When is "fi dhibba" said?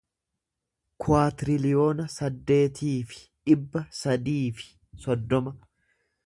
3.11-3.85